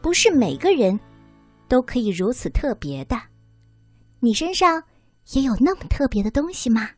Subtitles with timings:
[0.00, 0.98] 不是每个人
[1.68, 3.16] 都可以如此特别的。
[4.20, 4.82] 你身上
[5.32, 6.90] 也有那么特别的东西吗？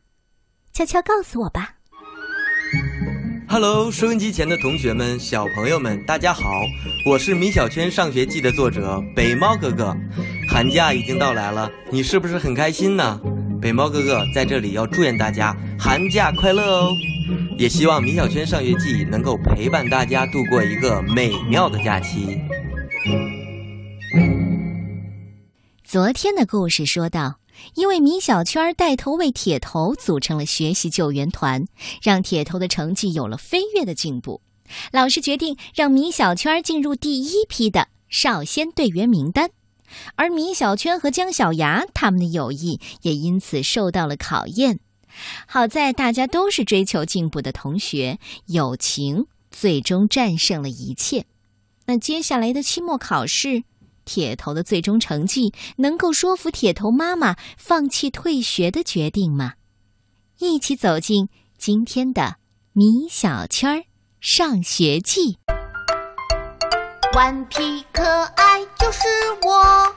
[0.73, 1.75] 悄悄告诉我吧。
[3.47, 6.41] Hello，收音机前的同学们、小朋友们，大家好！
[7.05, 9.93] 我是米小圈上学记的作者北猫哥哥。
[10.49, 13.19] 寒假已经到来了，你是不是很开心呢？
[13.61, 16.91] 北猫哥哥在这里要祝愿大家寒假快乐哦！
[17.57, 22.39] 也希望米小圈上学记能够陪伴大家度过一个美妙的假期。
[25.83, 27.41] 昨天的故事说到。
[27.75, 31.65] 因为米小圈带头为铁头组成了学习救援团，
[32.01, 34.41] 让铁头的成绩有了飞跃的进步。
[34.91, 39.51] 老师决定让米小圈进入第一批的少先队员名单，
[40.15, 44.79] 而米小圈和姜小牙他们的友谊也因此受到了考验。
[45.45, 51.25] 好在大家都是追求进步的同学，友情最终战胜了一切。
[51.91, 53.63] 那接下来的期末考试。
[54.05, 59.55] 铁头的最终成绩能够说服铁头妈妈放弃退学的决定吗？
[60.39, 62.37] 一起走进今天的
[62.71, 63.83] 米小圈
[64.21, 65.37] 上学记。
[67.13, 68.01] 顽皮可
[68.37, 69.01] 爱就是
[69.43, 69.93] 我，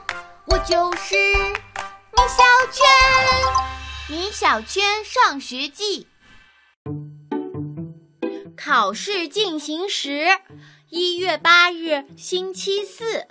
[0.47, 2.43] 我就是米小
[2.73, 2.83] 圈。
[4.09, 6.05] 米小圈上学记。
[8.65, 10.25] 考试进行时，
[10.89, 13.27] 一月八日，星期四。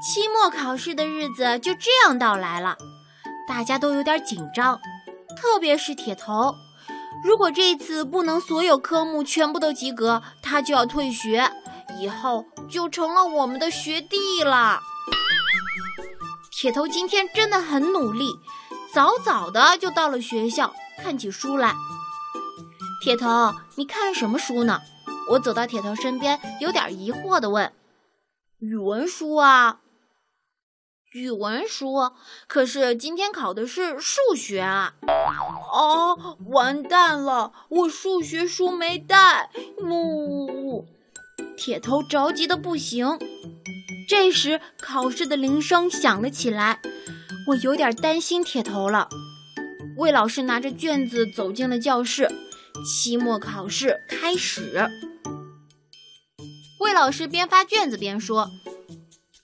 [0.00, 2.78] 期末考试的日子就这样到来了，
[3.46, 4.80] 大家都有点紧张，
[5.36, 6.54] 特别是铁头。
[7.22, 11.52] 如果这次不能所有科目全部都及格，他就要退学，
[12.00, 14.80] 以后就成了我们的学弟了。
[16.50, 18.30] 铁头今天真的很努力，
[18.94, 21.74] 早早的就到了学校，看起书来。
[23.00, 24.80] 铁头，你看什么书呢？
[25.30, 27.72] 我走到铁头身边，有点疑惑的问
[28.58, 29.80] ：“语文书啊。”
[31.14, 32.12] 语文书，
[32.46, 34.94] 可是今天考的是数学啊！
[35.06, 39.50] 啊，完蛋了，我数学书没带。
[39.82, 40.84] 呜，
[41.56, 43.18] 铁头着急的不行。
[44.06, 46.80] 这时，考试的铃声响了起来，
[47.48, 49.08] 我有点担心铁头了。
[49.96, 52.30] 魏老师拿着卷子走进了教室，
[52.84, 54.88] 期末考试开始。
[56.80, 58.50] 魏老师边发卷子边说：“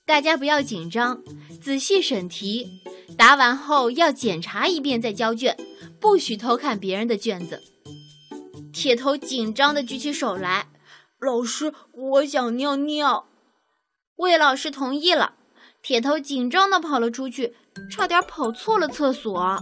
[0.07, 1.23] 大家不要紧张。”
[1.61, 2.83] 仔细审题，
[3.17, 5.57] 答完后要检查一遍再交卷，
[5.99, 7.63] 不许偷看别人的卷子。
[8.71, 10.69] 铁头紧张地举起手来，
[11.19, 13.27] 老师，我想尿尿。
[14.17, 15.37] 魏老师同意了，
[15.83, 17.57] 铁头紧张地跑了出去，
[17.91, 19.59] 差点跑错了厕所。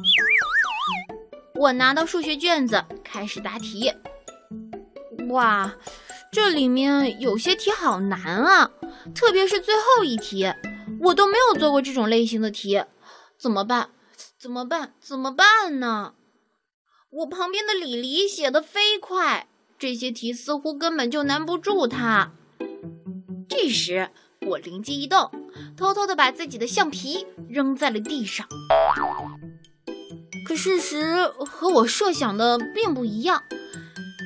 [1.63, 3.93] 我拿到数学卷子，开始答题。
[5.29, 5.73] 哇，
[6.33, 8.69] 这里面有些题好难啊，
[9.15, 10.53] 特别是最后一题。
[11.03, 12.83] 我都没有做过这种类型的题，
[13.39, 13.91] 怎么办？
[14.37, 14.95] 怎么办？
[15.01, 16.15] 怎么办呢？
[17.11, 19.47] 我旁边的李黎写的飞快，
[19.79, 22.33] 这些题似乎根本就难不住他。
[23.49, 24.11] 这时
[24.49, 25.31] 我灵机一动，
[25.77, 28.49] 偷偷的把自己的橡皮扔在了地上。
[30.53, 33.43] 可事实和我设想的并不一样。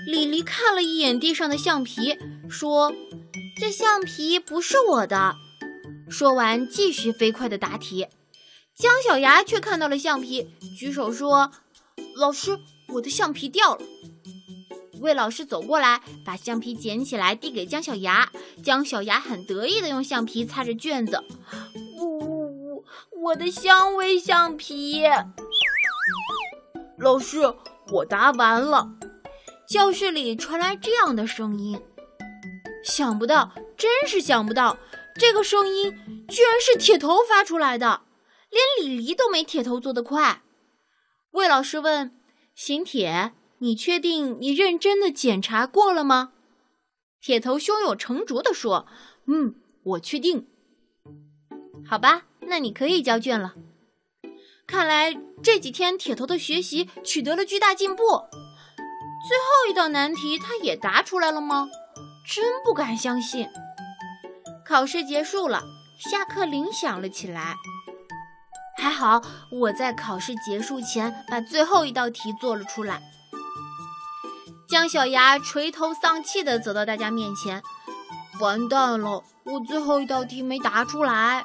[0.09, 2.19] 李黎看了一眼地上的橡皮，
[2.51, 2.93] 说
[3.61, 5.37] ：“这橡皮不是我的。”
[6.11, 8.09] 说完，继续飞快地答题。
[8.75, 11.53] 姜小牙却看到了橡皮，举手说
[12.19, 12.59] ：“老师，
[12.89, 13.83] 我的橡皮掉了。”
[14.99, 18.29] 魏老师走过来，把橡皮捡起来递给姜小牙。
[18.65, 21.23] 姜小牙很得意地用橡皮擦着卷子。
[22.01, 22.85] 呜呜呜！
[23.23, 25.05] 我的香味橡皮。
[26.99, 27.41] 老师，
[27.93, 28.89] 我答完了。
[29.69, 31.81] 教室里传来这样的声音。
[32.83, 34.79] 想不到，真是想不到。
[35.19, 35.93] 这个声音
[36.29, 38.03] 居然是铁头发出来的，
[38.51, 40.43] 连李黎都没铁头做得快。
[41.33, 42.15] 魏老师问
[42.55, 46.33] ：“邢铁，你确定你认真的检查过了吗？”
[47.21, 48.87] 铁头胸有成竹地说
[49.27, 50.47] ：“嗯，我确定。”
[51.87, 53.55] 好吧，那你可以交卷了。
[54.67, 58.03] 看来这几天铁头的学习取得了巨大进步。
[59.29, 61.69] 最后一道难题他也答出来了吗？
[62.27, 63.49] 真不敢相信。
[64.65, 65.63] 考试结束了，
[65.99, 67.55] 下课铃响了起来。
[68.77, 73.01] 还好我在考试结束前把最后一道题做了出来。
[74.69, 77.63] 姜小牙垂头丧气地走到大家面前
[78.41, 81.45] ：“完蛋了，我最后一道题没答出来。”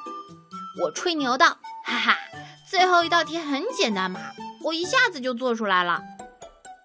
[0.81, 1.47] 我吹牛道
[1.85, 2.17] ：“哈哈，
[2.71, 4.21] 最后一道题很简单嘛，
[4.63, 6.01] 我一下子就做出来了。”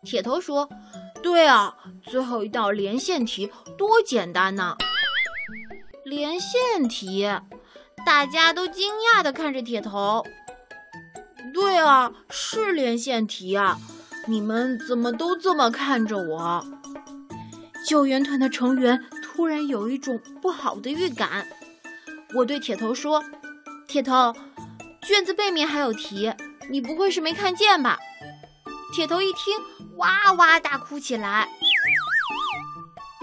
[0.02, 0.68] 铁头说
[1.22, 4.76] ：“对啊，最后一道连线题多简单呢。”
[6.04, 7.30] 连线题，
[8.04, 10.26] 大家都惊讶地看着铁头。
[11.54, 13.78] 对啊，是连线题啊！
[14.26, 16.66] 你们怎么都这么看着我？
[17.86, 21.46] 救援团的成员突然有一种不好的预感。
[22.34, 23.24] 我对铁头说
[23.86, 24.34] ：“铁头，
[25.06, 26.32] 卷子背面还有题，
[26.68, 27.96] 你不会是没看见吧？”
[28.92, 29.56] 铁头一听，
[29.98, 31.48] 哇哇大哭起来。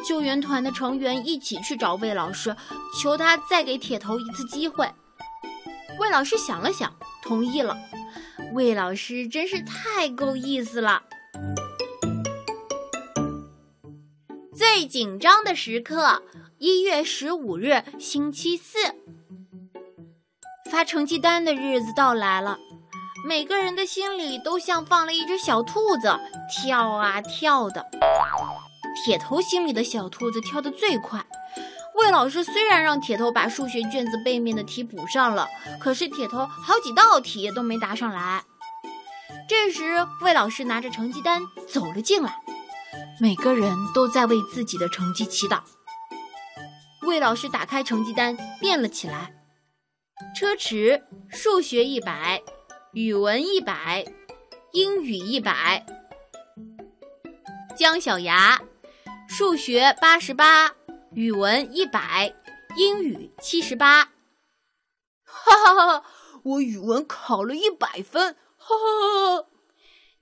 [0.06, 2.56] 救援团的成员一起去找魏老师，
[3.01, 4.89] 求他再给铁头一次机会。
[6.00, 7.77] 魏老师想了想，同意了。
[8.53, 11.03] 魏老师真是太够意思了。
[14.56, 16.24] 最紧张的时刻，
[16.59, 18.77] 一月十五日，星期四，
[20.74, 22.58] 发成绩单的日子到来了。
[23.24, 27.86] 每个人的心里都像放了一只小兔子，跳啊跳的。
[29.06, 31.24] 铁头心里的小兔子跳得最快。
[31.94, 35.48] 魏老师虽然让铁头把数学卷子背面的题补上了，
[35.80, 38.44] 可是铁头好几道题都没答上来。
[39.48, 42.36] 这时，魏老师拿着成绩单走了进来，
[43.22, 45.60] 每个人都在为自己的成绩祈祷。
[47.04, 49.31] 魏老师打开成绩单，念了起来：
[50.36, 52.42] 车迟，数学一百，
[52.92, 54.06] 语文一百，
[54.71, 55.83] 英语一百；
[57.75, 58.62] 姜小牙，
[59.27, 60.75] 数学八十八，
[61.13, 62.33] 语文一百，
[62.75, 64.12] 英语七十八。
[65.24, 66.06] 哈哈哈！
[66.44, 68.36] 我语文考了一百分。
[68.57, 69.48] 哈哈哈，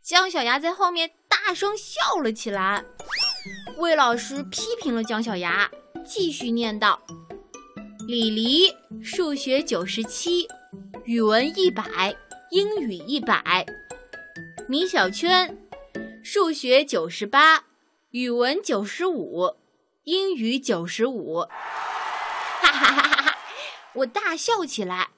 [0.02, 2.86] 姜小牙在后面大声笑了起来。
[3.78, 5.70] 魏老师批评了姜小牙，
[6.06, 7.02] 继续念道
[8.08, 10.48] ：“李黎数学九十七，
[11.06, 12.16] 语文一百，
[12.50, 13.66] 英语一百；
[14.68, 15.58] 米小圈
[16.24, 17.66] 数学九十八，
[18.12, 19.56] 语文九十五，
[20.04, 21.46] 英语九十五。”
[22.62, 23.38] 哈哈哈哈哈！
[23.94, 25.10] 我大笑起来。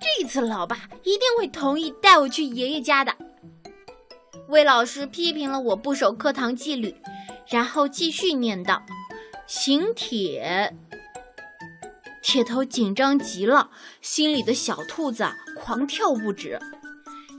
[0.00, 3.14] 这次老爸一定会同意带我去爷爷家的。
[4.48, 6.94] 魏老师批评了我不守课堂纪律，
[7.48, 8.82] 然后继续念道
[9.46, 10.74] ：“邢铁，
[12.22, 13.70] 铁头紧张极了，
[14.00, 15.26] 心里的小兔子
[15.56, 16.60] 狂跳不止。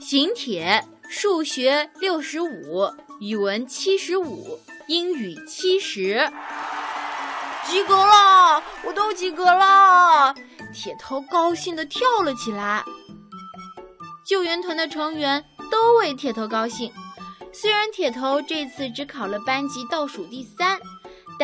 [0.00, 2.90] 邢铁，数学六十五，
[3.20, 4.58] 语文七十五，
[4.88, 6.28] 英语七十，
[7.66, 10.34] 及格了，我都及格了。”
[10.74, 12.84] 铁头高兴地跳了起来。
[14.26, 16.92] 救援团的成员都为铁头高兴。
[17.52, 20.78] 虽然铁头这次只考了班级倒数第三，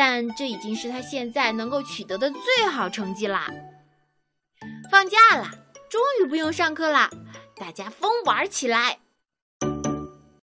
[0.01, 3.51] 但这已经是他现在能够取得的最好成绩啦。
[4.89, 5.51] 放假了，
[5.89, 7.09] 终于不用上课啦，
[7.57, 8.99] 大家疯玩起来！